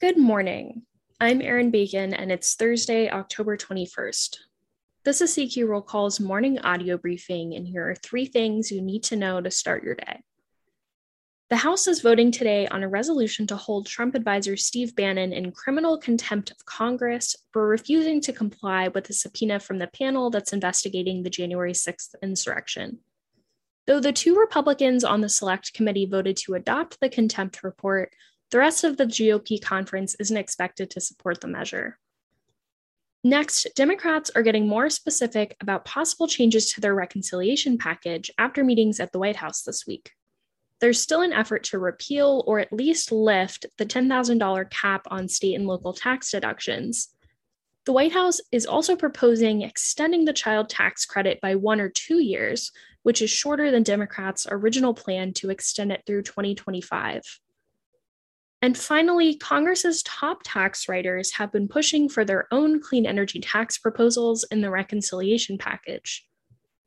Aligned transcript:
Good 0.00 0.16
morning. 0.16 0.82
I'm 1.20 1.42
Erin 1.42 1.72
Bacon, 1.72 2.14
and 2.14 2.30
it's 2.30 2.54
Thursday, 2.54 3.10
October 3.10 3.56
21st. 3.56 4.36
This 5.02 5.20
is 5.20 5.34
CQ 5.34 5.66
Roll 5.66 5.82
Call's 5.82 6.20
morning 6.20 6.60
audio 6.60 6.96
briefing, 6.96 7.56
and 7.56 7.66
here 7.66 7.90
are 7.90 7.96
three 7.96 8.24
things 8.24 8.70
you 8.70 8.80
need 8.80 9.02
to 9.04 9.16
know 9.16 9.40
to 9.40 9.50
start 9.50 9.82
your 9.82 9.96
day. 9.96 10.20
The 11.50 11.56
House 11.56 11.88
is 11.88 12.00
voting 12.00 12.30
today 12.30 12.68
on 12.68 12.84
a 12.84 12.88
resolution 12.88 13.48
to 13.48 13.56
hold 13.56 13.86
Trump 13.86 14.14
advisor 14.14 14.56
Steve 14.56 14.94
Bannon 14.94 15.32
in 15.32 15.50
criminal 15.50 15.98
contempt 15.98 16.52
of 16.52 16.64
Congress 16.64 17.34
for 17.52 17.66
refusing 17.66 18.20
to 18.20 18.32
comply 18.32 18.86
with 18.86 19.10
a 19.10 19.12
subpoena 19.12 19.58
from 19.58 19.78
the 19.78 19.88
panel 19.88 20.30
that's 20.30 20.52
investigating 20.52 21.24
the 21.24 21.30
January 21.30 21.72
6th 21.72 22.14
insurrection. 22.22 23.00
Though 23.88 23.98
the 23.98 24.12
two 24.12 24.38
Republicans 24.38 25.02
on 25.02 25.22
the 25.22 25.28
select 25.28 25.74
committee 25.74 26.06
voted 26.06 26.36
to 26.44 26.54
adopt 26.54 27.00
the 27.00 27.08
contempt 27.08 27.64
report, 27.64 28.12
the 28.50 28.58
rest 28.58 28.84
of 28.84 28.96
the 28.96 29.06
GOP 29.06 29.60
conference 29.62 30.14
isn't 30.16 30.36
expected 30.36 30.90
to 30.90 31.00
support 31.00 31.40
the 31.40 31.48
measure. 31.48 31.98
Next, 33.24 33.66
Democrats 33.74 34.30
are 34.34 34.42
getting 34.42 34.68
more 34.68 34.88
specific 34.88 35.56
about 35.60 35.84
possible 35.84 36.28
changes 36.28 36.72
to 36.72 36.80
their 36.80 36.94
reconciliation 36.94 37.76
package 37.76 38.30
after 38.38 38.64
meetings 38.64 39.00
at 39.00 39.12
the 39.12 39.18
White 39.18 39.36
House 39.36 39.62
this 39.62 39.86
week. 39.86 40.12
There's 40.80 41.02
still 41.02 41.22
an 41.22 41.32
effort 41.32 41.64
to 41.64 41.78
repeal 41.78 42.44
or 42.46 42.60
at 42.60 42.72
least 42.72 43.10
lift 43.10 43.66
the 43.76 43.84
$10,000 43.84 44.70
cap 44.70 45.06
on 45.10 45.28
state 45.28 45.56
and 45.56 45.66
local 45.66 45.92
tax 45.92 46.30
deductions. 46.30 47.08
The 47.84 47.92
White 47.92 48.12
House 48.12 48.40
is 48.52 48.66
also 48.66 48.94
proposing 48.94 49.62
extending 49.62 50.24
the 50.24 50.32
child 50.32 50.68
tax 50.68 51.04
credit 51.04 51.40
by 51.40 51.56
one 51.56 51.80
or 51.80 51.88
two 51.88 52.22
years, 52.22 52.70
which 53.02 53.20
is 53.20 53.30
shorter 53.30 53.70
than 53.72 53.82
Democrats' 53.82 54.46
original 54.48 54.94
plan 54.94 55.32
to 55.34 55.50
extend 55.50 55.90
it 55.90 56.04
through 56.06 56.22
2025. 56.22 57.22
And 58.60 58.76
finally, 58.76 59.36
Congress's 59.36 60.02
top 60.02 60.40
tax 60.44 60.88
writers 60.88 61.32
have 61.32 61.52
been 61.52 61.68
pushing 61.68 62.08
for 62.08 62.24
their 62.24 62.48
own 62.50 62.80
clean 62.80 63.06
energy 63.06 63.40
tax 63.40 63.78
proposals 63.78 64.44
in 64.50 64.60
the 64.60 64.70
reconciliation 64.70 65.58
package. 65.58 66.26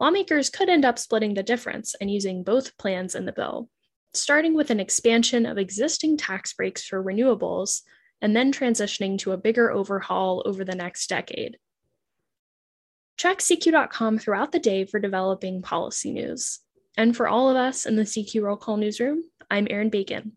Lawmakers 0.00 0.50
could 0.50 0.68
end 0.68 0.84
up 0.84 0.98
splitting 0.98 1.34
the 1.34 1.42
difference 1.42 1.94
and 2.00 2.10
using 2.10 2.42
both 2.42 2.76
plans 2.78 3.14
in 3.14 3.24
the 3.24 3.32
bill, 3.32 3.68
starting 4.14 4.54
with 4.54 4.70
an 4.70 4.80
expansion 4.80 5.46
of 5.46 5.58
existing 5.58 6.16
tax 6.16 6.52
breaks 6.54 6.84
for 6.84 7.02
renewables 7.02 7.82
and 8.20 8.34
then 8.34 8.52
transitioning 8.52 9.18
to 9.18 9.32
a 9.32 9.38
bigger 9.38 9.70
overhaul 9.70 10.42
over 10.46 10.64
the 10.64 10.74
next 10.74 11.08
decade. 11.08 11.58
Check 13.16 13.38
CQ.com 13.38 14.18
throughout 14.18 14.50
the 14.50 14.58
day 14.58 14.86
for 14.86 14.98
developing 14.98 15.62
policy 15.62 16.10
news. 16.10 16.60
And 16.96 17.16
for 17.16 17.28
all 17.28 17.50
of 17.50 17.56
us 17.56 17.86
in 17.86 17.96
the 17.96 18.02
CQ 18.02 18.42
Roll 18.42 18.56
Call 18.56 18.76
newsroom, 18.76 19.22
I'm 19.50 19.66
Erin 19.70 19.90
Bacon. 19.90 20.36